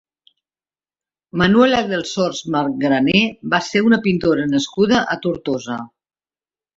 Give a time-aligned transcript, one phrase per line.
[1.41, 3.21] Manuela Delsors Mangrané
[3.55, 5.77] va ser una pintora nascuda a Tortosa.